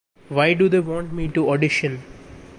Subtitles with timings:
[0.29, 2.01] Why do they want me to audition?